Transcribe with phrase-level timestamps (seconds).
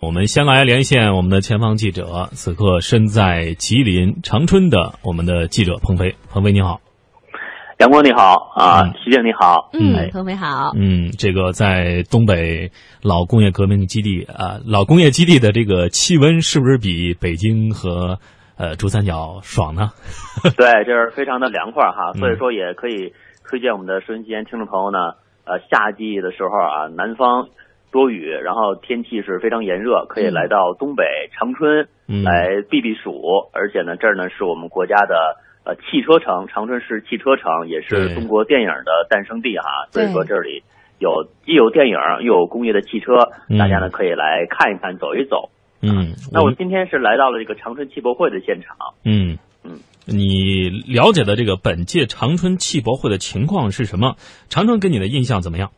[0.00, 6.14] 我们先来连线我们的前方记者，此刻身在吉林长春的我们的记者鹏飞。
[6.30, 6.80] 鹏飞你好，
[7.78, 12.70] 杨光你好啊，徐静你好，嗯，鹏飞好，嗯，这个在东北
[13.02, 18.20] 老工业革命基地啊，老工业基地的这个气温是不是比北京和
[18.56, 19.90] 呃珠三角爽呢？
[20.56, 23.12] 对，就是非常的凉快哈，所以说也可以
[23.50, 24.98] 推荐我们的收音机前听众朋友呢，
[25.42, 27.48] 呃，夏季的时候啊，南方。
[27.90, 31.88] 多雨，然后天气是非常炎热，可以来到东北长春
[32.24, 33.48] 来避避暑。
[33.52, 39.88] 而且呢，这儿呢是我们国家的呃汽车城，长春市汽车城，也是中国电影的诞生地哈。
[39.90, 40.62] 所以说这里
[40.98, 45.50] 有既有电影又有工业的汽车，大家呢可以来看一看，走一走。
[45.80, 48.76] 嗯，那我今天是来到了这个长春汽博会的现场。
[49.04, 54.16] 嗯嗯，你了解的这个本届长春汽博会的情况是什么？
[54.48, 55.70] 长春给你的印象怎么样？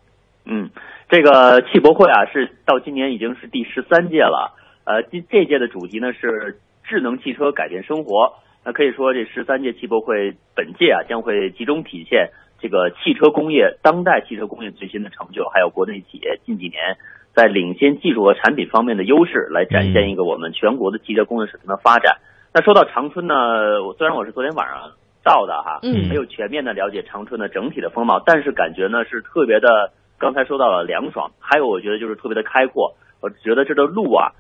[0.45, 0.71] 嗯。
[1.11, 4.55] 这个汽博会啊，是到今年已经是第十三届了。
[4.85, 8.35] 呃，这这届的主题呢是智能汽车改变生活。
[8.65, 16.97] 那可以说，这十三届汽博会本届啊，将会集中体现这个汽车工业当代汽车工业最新的成就，还有国内企业近几年
[17.35, 22.19] 在领先技术和产品方面的优势，来展现一个我们全国的汽车工业水平的发展。
[22.55, 24.93] 那说到长春呢，我虽然我是昨天晚上
[25.25, 29.91] 到的哈，嗯没有全面的了解长春的整体的风貌，但是感觉呢是特别的。
[30.21, 32.95] 刚才说到了凉爽，还有我觉得就是特别的开阔。
[33.23, 34.33] 我觉得这的路啊，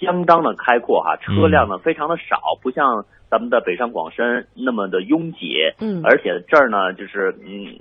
[0.00, 5.54] 相当的开阔哈，车辆呢非常的少，不像咱们的北上广深那么的拥挤。
[5.80, 7.78] 嗯，而且这儿呢就是嗯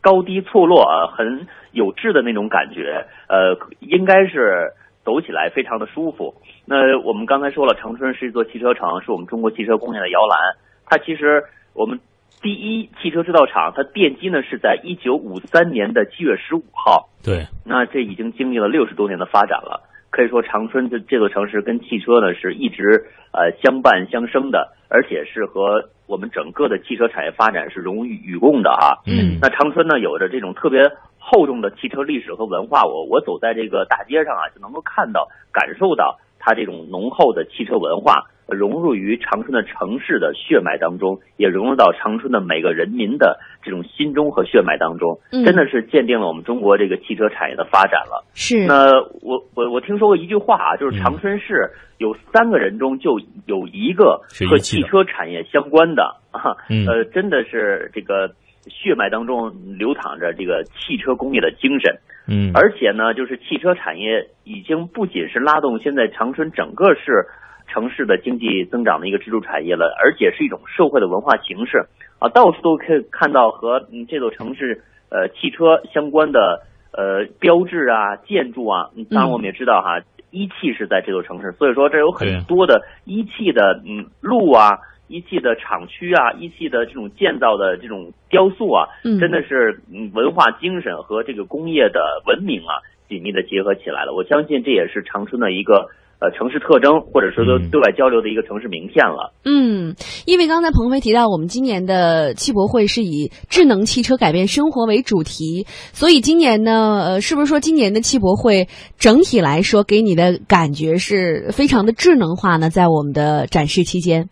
[0.00, 3.06] 高低错落啊，很有致的那种感觉。
[3.28, 4.72] 呃，应该是
[5.04, 6.34] 走起来非常的舒服。
[6.64, 10.38] 那我们刚才说了，长春是一座汽车城，是我们中国汽车工业的摇篮。
[10.86, 11.44] 它其实
[11.74, 12.00] 我们。
[12.42, 17.08] 第一汽车制造厂，它奠基呢是在一九五三年的七月十五号。
[17.24, 19.88] 对，那这已经经历了六十多年的发展了。
[20.10, 29.02] 可以说，长春这这座城市跟汽车呢是一直呃相伴相生的，而且是和我们整个的汽车产业发展是荣与与共的啊。
[29.06, 30.88] 嗯，那长春呢有着这种特别
[31.18, 38.26] 厚重的汽车历史和文化，我我走在这个大街上啊，就能够看到、感受到它这种浓厚的汽车文化。
[38.46, 48.24] 融入于长春的城市的血脉当中，也融入到长春的每个人民的这种心中和血脉当中，真的是鉴定了我们中国这个汽车产业的发展了。
[48.34, 48.66] 是。
[48.66, 56.52] 那我我我听说过一句话啊，就是长春市有三个人中就有一个和汽车产业相关的啊，
[56.86, 58.30] 呃，真的是这个
[58.68, 61.98] 血脉当中流淌着这个汽车工业的精神。
[62.28, 62.50] 嗯。
[62.52, 67.26] 而且呢，就是汽车产业已经不仅是拉动现在长春整个市。
[67.66, 71.86] 城市的经济增长的一个支柱产业了，而且是一种社会的文化形式
[72.18, 78.90] 啊，到处都可以看到和嗯这座城市呃汽车相关的呃标志啊、建筑啊。
[79.10, 88.88] 当然，我们也知道哈，一汽是在这座城市，所以说这有很多的一汽的嗯路啊、一汽的厂区啊、一汽的这种建造的这种雕塑啊，
[89.18, 94.12] 真的是嗯文化精神和这个工业的文明啊紧密的结合起来了。
[94.14, 95.88] 我相信这也是长春的一个。
[96.24, 99.34] 呃，城市特征，或者说对对外交流的一个城市名片了。
[99.44, 112.70] 嗯，因为刚才鹏飞提到，我们今年的汽博会是以智能汽车改变生活为主题，所以今年呢，呃，是不是说今年的汽博会整体来说给你的感觉是非常的智能化呢？
[112.70, 114.30] 在我们的展示期间，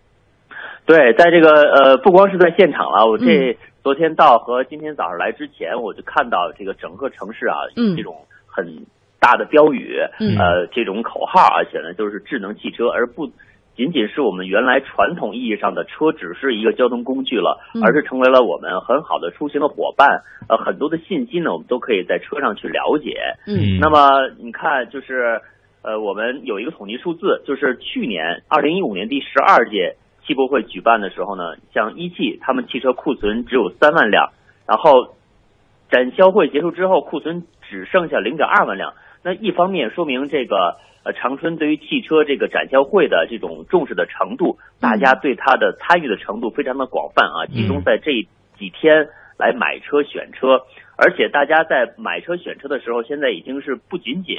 [0.87, 8.17] 对，在这个呃，不光是在现场了，我这昨天到和今天早上来之前，我就看到这个整个城市啊，这种
[8.47, 8.65] 很。
[9.23, 13.31] 大的标语，呃，这种口号，而且呢，就是智能汽车，而不
[13.77, 20.23] 仅仅是我们原来传统意义上的车只是一个交通工具了，而是成为了我们很好的出行的伙伴。
[20.49, 23.15] 呃，很多的信息呢，我们都可以在车上去了解。
[23.47, 25.41] 嗯，那么你看，就是
[25.83, 29.95] 呃，我们有一个统计数字，就是去年二零一五年第十二届
[30.27, 34.33] 汽博会举办的时候呢，像一汽他们汽车库存只有三万辆，
[34.67, 35.15] 然后
[35.91, 38.93] 展销会结束之后，库存只剩下零点二万辆。
[39.25, 48.27] 那一方面说明这个呃长春对于汽车这个展销会的这种重视的程度，大家对它的参与的程度非常的广泛啊，集中在这
[48.59, 49.09] 几天
[49.39, 50.63] 来买车选车，
[50.97, 54.37] 而且大家在买车选车的时候，现在已经是不仅仅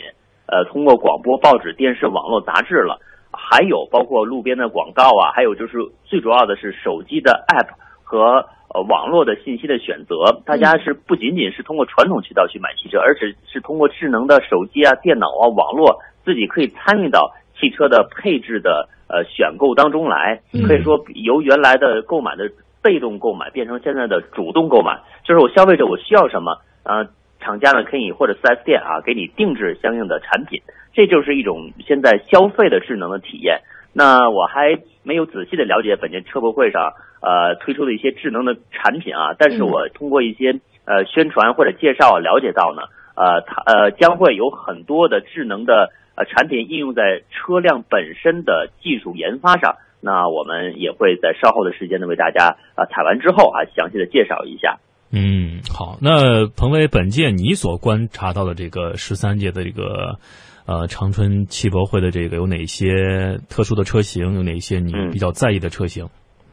[0.48, 3.00] 呃通过广播、报纸、电视、网络、杂志了，
[3.32, 8.46] 还有包括路边的广告啊，还有就是最主要的是手机的 app 和。
[8.74, 20.42] 呃，网络的信息的选择，大家是不仅仅是通过传统渠道去买汽车，而且是通过智能的手机啊、电脑啊、网络，自己可以参与到汽车的配置的呃选购当中来。
[20.68, 22.50] 可以说，由原来的购买的
[22.82, 27.08] 被动购买变成现在的主动购买，就是我消费者我需要什么，呃，
[27.40, 30.60] 厂家呢可以或者四 S 店啊给你定制相应的产品，
[30.94, 33.62] 这就是一种现在消费的智能的体验。
[33.94, 36.94] 那我还没有仔细的了解本届车博会上
[37.24, 42.82] 呃推出的一些智能的产品啊，但是我通过一些呃宣传或者介绍了解到呢，
[43.16, 49.78] 呃，它呃将会有很多的智能的呃产品应用在车辆本身的技术研发上。
[50.02, 54.80] 那我们也会在稍后的时间呢为大家啊采完之后啊详细的介绍一下。
[55.12, 60.20] 嗯，好，那彭伟，本届你所观察到的这个十三届的这个。
[60.66, 64.34] 呃，长春汽博会的这个有哪些特殊的车型？
[64.34, 66.08] 有哪些你比较在意的车型？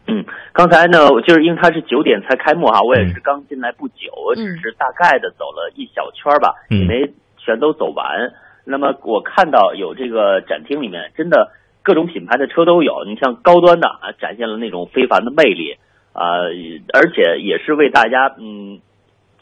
[0.08, 8.32] 嗯，刚才呢，就是因为它是九点才开幕哈，我也是刚进来不久，我只是大概的走了一小圈吧，也没全都走完。
[8.64, 11.52] 那么我看到有这个展厅里面，真的
[11.82, 13.04] 各种品牌的车都有。
[13.06, 15.76] 你像高端的啊，展现了那种非凡的魅力
[16.12, 16.44] 啊，
[16.92, 18.80] 而且也是为大家嗯。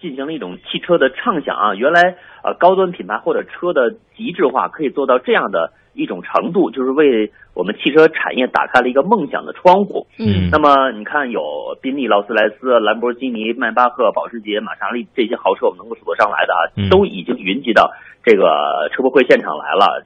[0.00, 10.06] 进行了一种汽车的畅想啊，原来呃高端品牌或者车的极致化可以做到这样的一种程度，就是为我们汽车产业打开了一个梦想的窗户。
[10.19, 17.91] 嗯，那么你看有宾利、劳斯莱斯、兰博基尼、迈巴赫、保时捷、玛莎拉蒂这些豪车，我们能够数得上来的啊，都已经云集到
[18.23, 20.05] 这个车博会现场来了。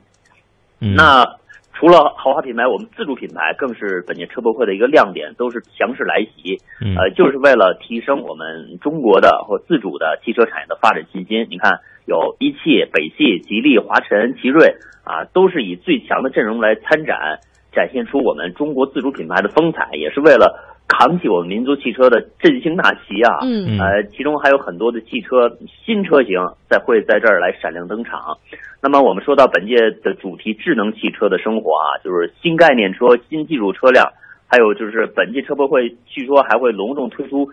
[0.78, 1.41] 那。
[1.82, 6.58] 除了豪华品牌，我们自主品牌更是本届车博会的一个亮点，都是强势来袭，
[6.96, 11.44] 呃，就是为了提升我们中国的或自主的汽车产业的发展信心。
[11.50, 17.40] 你看，有一汽、北汽、吉利、华晨、奇瑞啊，都是以最强的阵容来参展，
[17.72, 20.71] 展现出我们中国自主品牌的风采，也是为了。
[21.02, 23.40] 扛起我们民族汽车的振兴大旗啊！
[23.42, 25.50] 嗯，呃，其中还有很多的汽车
[25.84, 26.38] 新车型
[26.70, 28.38] 在会在这儿来闪亮登场。
[28.80, 34.12] 那么我们说到本届的主题“智能汽车的生活”啊，就是新概念车、新技术车辆，
[34.46, 37.48] 还有就是本届车博会据说还会隆重推出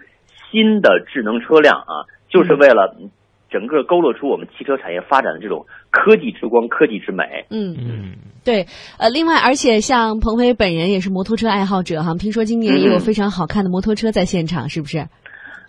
[0.51, 2.95] 新的智能车辆啊，就是为了。
[3.49, 7.23] 整个勾勒出我们汽车产业发展的这种科技之光、科技之美。
[7.49, 8.13] 嗯嗯，
[8.43, 8.65] 对。
[8.97, 14.99] 呃，另外，而且像鹏飞本人也是摩托车爱好者哈，听说今年也有非常好看的摩托车在现场，是不是？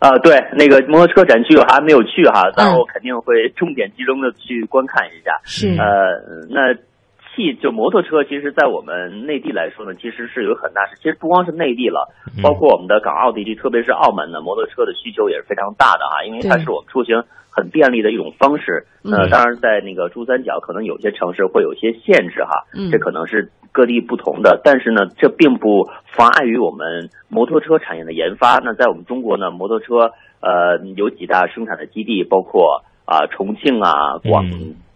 [0.00, 5.40] 啊，对，那个摩托车展区我还没有去哈，但我肯定会重点集中的去观看一下。
[5.44, 5.68] 是。
[5.78, 6.89] 呃，那。
[7.34, 12.12] 汽就摩托车，其实，在我们内地来说呢，其实是有很大是，其实不光是内地了，
[12.42, 18.86] 包括我们的港澳地区，特别是澳门的摩托车的需求也是非常大的啊，因为它是我们出行很便利的一种方式。
[19.02, 28.58] 那，当然，在那个珠三角，可能有些城市会有些限制哈，这可能是各地不同的，但是呢，这并不妨碍于我们摩托车产业的研发。
[28.58, 34.44] 那在我们中国呢，摩托车呃有几大生产的基地，包括啊重庆啊广。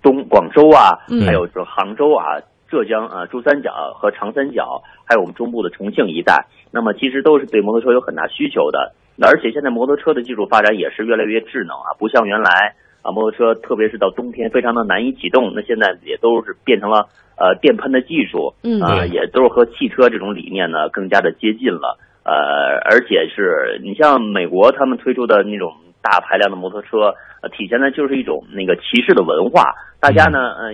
[0.04, 8.92] 东广州啊，还有说杭州啊、浙江啊、珠三角和长三角，还有我们中部的重庆一带，那么其实都是对摩托车有很大需求的。
[9.16, 17.08] 那而且现在摩托车的技术发展也是越来越智能啊，不像原来啊，摩托车特别是到冬天非常的难以启动，那现在也都是变成了
[17.38, 18.52] 呃电喷的技术，
[18.82, 21.98] 啊，也都是和汽车这种理念呢更加的接近了。
[22.24, 25.72] 呃，而且是你像美国他们推出的那种。
[26.04, 27.14] 大排量的摩托车，
[27.44, 29.74] 呃，体现的就是一种那个骑士的文化。
[30.00, 30.72] 大家呢，呃，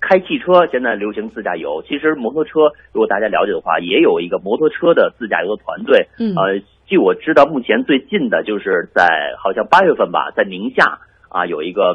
[0.00, 6.08] 开汽车现在流行自驾游，其实摩托车，如果大家了解的话，也有一个摩托车的自驾游的团队。
[6.18, 11.94] 嗯，呃，据我知道，目前最近的就是在好像八月份吧，在宁夏啊，有一个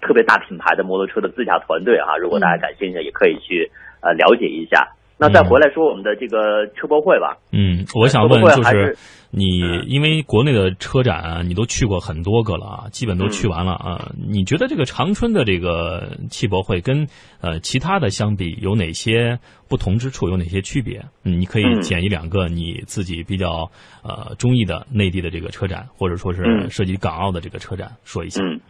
[0.00, 2.16] 特别大品牌的摩托车的自驾团队啊。
[2.16, 3.70] 如果大家感兴趣，也可以去
[4.00, 4.92] 呃了解一下。
[5.16, 7.36] 那再回来说我们的这个车博会吧。
[7.52, 8.96] 嗯，我想问就是
[9.36, 14.12] 你，因为国内的车展你都去过很多个了啊，基本都去完了啊。
[14.28, 17.08] 你觉得这个长春的这个汽博会跟
[17.40, 21.04] 呃其他的相比有哪些不同之处，有哪些区别？
[21.24, 23.68] 嗯，你可以捡一两个你自己比较
[24.04, 28.40] 呃中意的内地的这个车展，或者说是涉及港澳的这个车展说一下。
[28.44, 28.60] 嗯，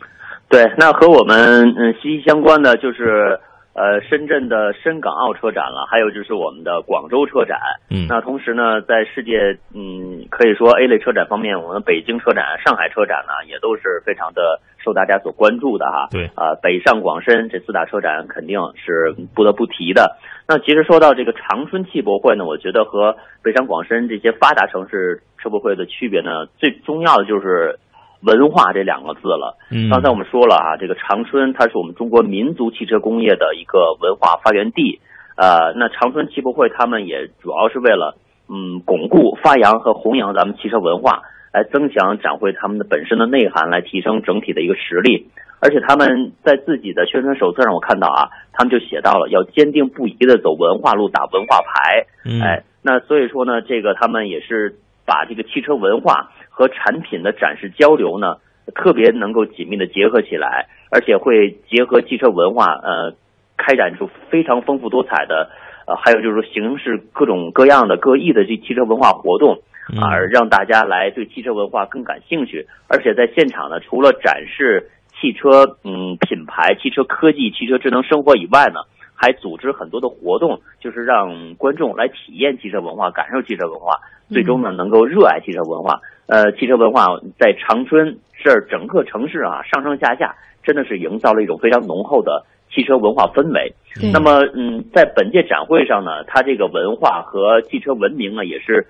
[0.49, 3.39] 对，那和我们嗯息息相关的就是。
[3.75, 7.59] 呃，深圳的深港澳车展了，还有就是我们的广州车展。
[7.91, 16.07] 嗯，那同时呢，在世界嗯可以说 A 类车展方面，我们北京车展、上海车展呢，也都是非常的受大家所关注的哈。
[16.13, 20.19] 对，啊，北上广深这四大车展肯定是不得不提的。
[20.47, 27.81] 那其实说到这个长春汽博会呢，我觉得和北上广深这些发达城市车博会的区别呢，最重要的就是。
[28.25, 29.59] 文化这两个字了。
[29.71, 35.01] 嗯，刚才我们说了啊，这个长春它是我们中国民族汽车工业的一个文化发源地。
[35.37, 38.17] 呃，那长春汽博会他们也主要是为了
[38.49, 45.29] 嗯巩固、发扬和弘扬咱们汽车文化，来增强展会他们的本身的内涵，来提升整体的一个实力。
[45.61, 52.07] 而且他们在自己的宣传手册上，我看到啊，他们就写到了要坚定不移的走文化路，打文化牌。
[52.43, 56.31] 哎，那所以说呢，这个他们也是把这个汽车文化。
[56.57, 58.37] 和产品的展示交流呢，
[58.77, 63.17] 特别能够紧密的结合起来，而且会结合汽车文化，呃，
[63.57, 65.51] 开展出非常丰富多彩的，
[65.89, 69.63] 呃，还有就是说形式各种各样的各异的这汽车文化活动
[70.01, 72.69] 啊，让大家来对汽车文化更感兴趣。
[72.89, 78.81] 而且在现场呢，除了展示汽车嗯品牌、汽车科技、汽车智能生活以外呢，
[79.15, 86.01] 还组织很多的活动，就是让观众来体验汽车文化、感受汽车文化，最终呢能够热爱汽车文化。
[86.27, 87.07] 呃，汽车文化
[87.39, 93.75] 在长春这儿整个城市啊，上上下下真的是营造了一种非常浓厚的汽车文化氛围。
[94.13, 98.87] 那么，嗯，在本届展会上呢，它这个文化和汽车文明呢，也是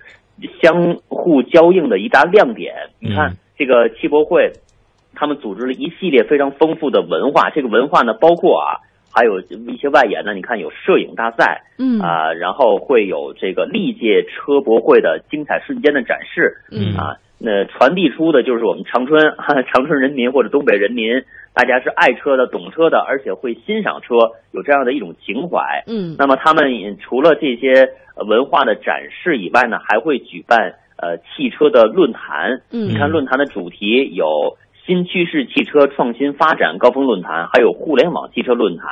[0.62, 2.74] 相互交映的一大亮点。
[3.00, 4.52] 你看，这个汽博会，
[5.14, 7.50] 他们组织了一系列非常丰富的文化。
[7.50, 8.80] 这个文化呢，包括啊，
[9.14, 10.34] 还有一些外延呢。
[10.34, 17.16] 你看，有摄影大赛，嗯啊，然后会有这个历届车博会的精彩瞬间的展示，嗯啊。
[17.36, 19.20] 那传递出的就是我们长春
[19.70, 24.14] 长春人民或者东北人民，大家是爱车的、懂车的，而且会欣赏车，
[24.52, 25.82] 有这样的一种情怀。
[25.86, 27.90] 嗯，那么他们除了这些
[28.26, 32.62] 文化的展示以外呢，还会举办呃汽车的论坛。
[32.72, 34.56] 嗯，你看论坛的主题有
[34.86, 38.86] 新趋势汽车创新发展高峰论坛，还有互联网汽车论坛。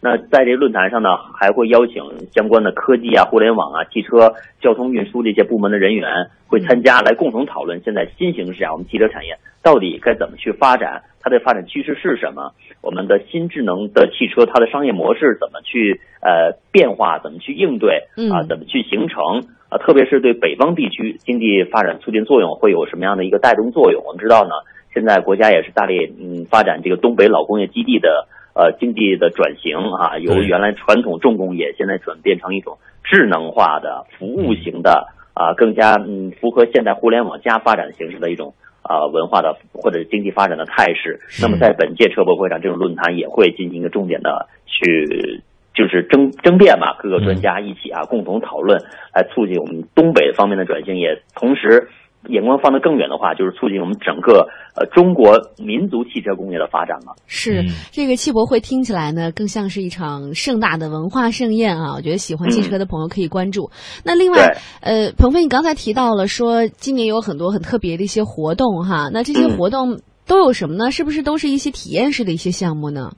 [0.00, 6.08] 那在这论坛上呢，还会邀请相关的科技啊、互联网啊、汽车、交通运输这些部门的人员
[6.46, 12.52] 会参加，来共同讨论现在新形势啊，我们汽车产业到底该怎么去发展，它的发展趋势是什么？
[12.82, 17.18] 我们的新智能的汽车，它的商业模式怎么去呃变化？
[17.18, 18.04] 怎么去应对？
[18.30, 19.44] 啊，怎么去形成？
[19.70, 24.04] 啊，特别是对北方地区经济发展促进作用会有什么样的一个带动作用？
[24.04, 24.52] 我们知道呢，
[24.94, 28.28] 现在国家也是大力嗯发展这个东北老工业基地的。
[28.56, 41.18] 呃，经济的转型啊，由原来传统重工业，现在转变成一种智能化的服务型的啊，更加嗯符合现代互联网加发展形式的一种啊文化的或者经济发展的态势。
[41.42, 45.42] 那么在本届车博会上，这种论坛也会进行一个重点的去
[45.74, 48.80] 就是争争辩嘛，各个专家一起啊共同讨论，
[49.12, 51.88] 来促进我们东北方面的转型，也同时。
[52.28, 57.14] 眼光放得更远的话，就是促进我们整个呃中国民族汽车工业的发展了。
[57.26, 61.94] 是这个汽博会听起来呢，更像是一场盛大的文化盛宴啊！
[61.96, 63.70] 我觉得喜欢汽车的朋友可以关注。
[64.04, 70.90] 那另外，呃，鹏飞，你刚才提到了说今年有很多很特别的一些活动哈，那这些活动都有什么呢？
[70.90, 73.10] 是不是都是一些体验式的一些项目呢？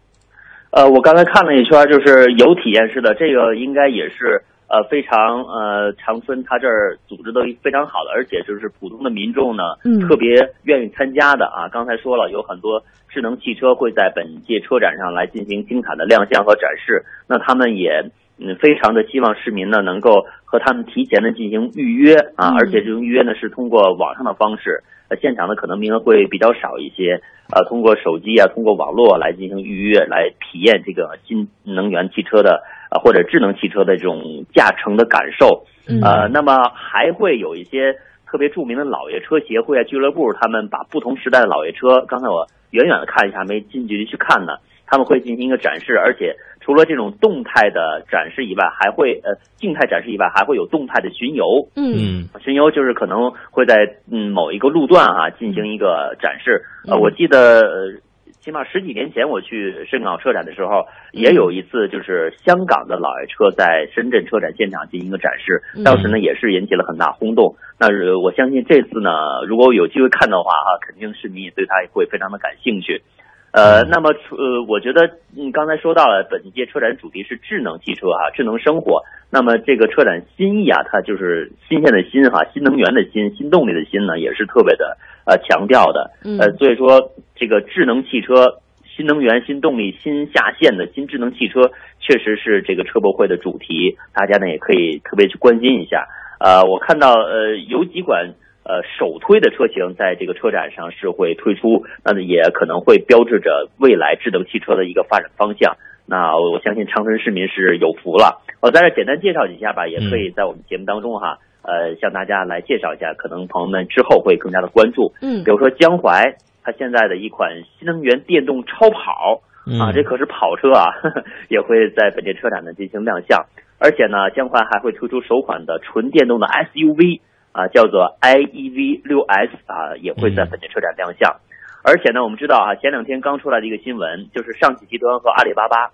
[0.71, 4.43] 呃，我刚才看了一圈，就是有体验式的，这个应该也是。
[4.69, 9.63] 呃，非常呃，长春他这儿组织的非常好的，而且就是普通的民众呢，
[10.09, 11.69] 特别愿意参加的啊。
[11.69, 17.05] 刚才说了，有很多智能汽车会在本届车展上来进行精彩的亮相和展示。
[17.29, 27.23] 那他们也嗯，非常的希望市民呢能够和他们提前的进行预约啊，而且这种预约呢是通过网上的方式，呃，现场呢可能名额会比较少一些。
[27.55, 32.65] 呃，通过手机啊，通过网络来进行预约，来体验这个新能源汽车的。
[32.97, 35.67] 啊，或者智能汽车的这种驾乘的感受，
[36.03, 37.95] 呃，那么还会有一些
[38.27, 44.55] 特别著名的老爷车协会啊、俱乐部，他们把不同时代的老爷车，刚才我远远的看一下，没近距离去看呢，
[44.87, 53.75] 他们会进行一个展示，而且除了这种动态的展示以外，还会呃静态展示以外，还会有动态的巡游，嗯，巡游就是可能会在
[54.11, 58.01] 嗯某一个路段啊进行一个展示，呃，我记得。
[58.47, 67.57] 起码十几年前我去深港车展的时候，也有一次就是香港的老爷车在深圳车展现场进行一个展示，当时呢也是引起了很大轰动。
[67.77, 67.89] 那
[68.23, 69.11] 我相信这次呢，
[69.49, 73.03] 如果有机会看的话哈，肯定市民也对它会非常的感兴趣。
[73.51, 79.03] 呃，那么呃，我觉得嗯，刚才说到了本届车展主题是智能汽车啊，智能生活。
[79.29, 86.13] 那么这个车展新意啊，它就是新鲜的新哈，新能源的新，新动力的新呢，也是特别的呃强调的。
[86.39, 88.59] 呃，所以说这个智能汽车、
[88.97, 96.09] 新能源、新动力、新下线的新智能汽车，确实是这个车博会的主题，大家呢也可以特别去关心一下。
[96.41, 98.35] 呃，我看到呃有几款。
[98.69, 105.77] 呃，首推的车型在这个车展上是会推出，那也可能会标志着未来智能汽车的一个发展方向。
[106.05, 108.43] 那我相信长春市民是有福了。
[108.61, 115.13] 我在这简单介绍几下吧，也可以在我们节目当中哈，呃，向大家来介绍一下，可能朋友们之后会更加的关注。
[115.23, 116.35] 嗯，比如说江淮，
[116.67, 119.41] 它现在的一款新能源电动超跑
[119.81, 120.91] 啊，这可是跑车啊，
[121.49, 123.47] 也会在本届车展呢进行亮相。
[123.79, 127.21] 而且呢，江淮还会推出首款的纯电动的 SUV。
[127.57, 131.37] 啊，叫做 i e v 六 s 啊，也会在本届车展亮相。
[131.83, 135.93] 而且呢，我们知道啊，前两天刚出来的一个新闻，就是上汽集团和阿里巴巴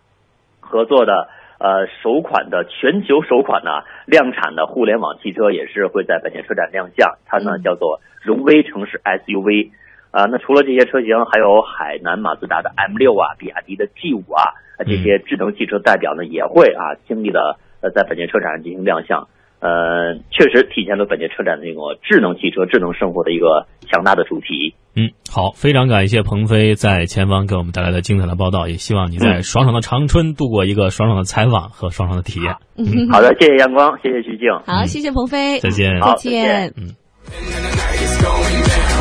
[0.59, 1.29] 合作的
[1.61, 3.71] 呃首款的全球首款呢
[4.07, 7.17] 量产的互联网汽车，也是会在本届车展亮相。
[7.27, 9.71] 它呢叫做荣威城市 SUV。
[10.13, 14.45] 啊，那除了这些车型，还有海南马自达的 M 六啊，比亚迪的 G 五啊，
[14.87, 19.27] 这些智能汽车代表呢也会啊，经历的呃在本届车展上进行亮相。
[19.63, 24.75] 呃，确实体现了本届车展那个智能汽车、智能生活的一个强大的主题。
[24.97, 32.57] 嗯，好，非常感谢鹏飞在前方给我们带来的精彩的报道，也希望你在爽爽的长春度过一个爽爽的采访和爽爽的体验。
[32.77, 36.97] 嗯， 好的，谢谢阳光，谢谢徐静，好，谢谢鹏飞，再见，再见，嗯。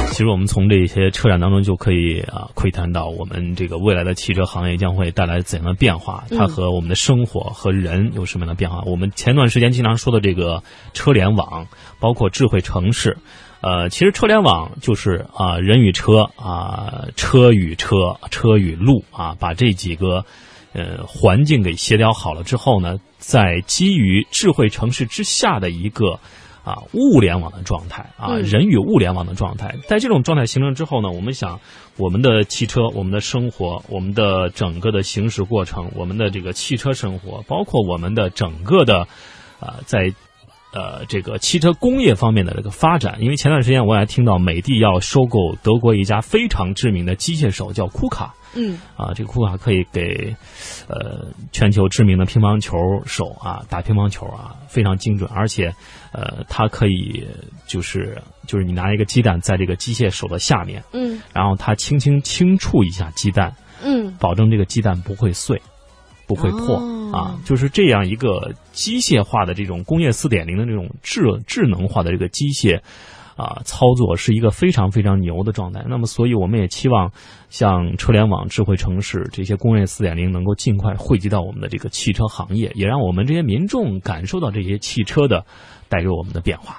[0.10, 8.84] 其实我们从这些车展当中就可以啊窥探到我们这个未来的汽车行业将会带来怎样的变化，它和我们的生活和人有什么样的变化？
[8.86, 10.62] 我们前段时间经常说的这个
[10.93, 11.67] 车联网，
[12.00, 13.17] 包括智慧城市，
[13.62, 20.25] 呃，其实车联网就是啊人与车啊车与车车与路啊，把这几个
[20.74, 26.20] 呃环境给协调好了之后呢，在基于智慧城市之下的一个。
[26.63, 31.60] 啊，物联网的状态啊，人与物联网的状态，在这种状态形成之后呢，我们想，
[31.98, 39.08] 我们的汽车，我们的生活，我们的整个的行驶过程，我们的这个汽车生活，包括我们的整个的，
[39.60, 40.13] 啊，在
[40.74, 48.34] 呃这个汽车工业方面的这个发展，因为前段时间我也听到美的要收购德国一家非常知名的机械手，叫库卡。
[48.54, 50.36] 嗯啊，这个库卡可以给
[50.90, 55.74] 呃全球知名的乒乓球手啊打乒乓球啊非常精准，而且
[56.12, 57.25] 呃它可以
[57.66, 65.62] 就是就是你拿一个鸡蛋在这个机械手的下面，嗯，然后它轻轻轻触一下鸡蛋，嗯，保证这个鸡蛋不会碎，
[66.28, 66.78] 不会破
[67.13, 72.82] 啊，就是这样一个机械化的这种工业四点零的这种智智能化的这个机械。
[73.38, 75.84] 啊，操作是一个非常非常牛的状态。
[75.89, 77.12] 那么，所以我们也期望，
[77.50, 85.44] 像车联网、智慧城市这些工业四点零能够尽快汇集到我们的这个汽车行业，也让我们这些民众感受到这些汽车的
[85.89, 86.77] 带给我们的变化。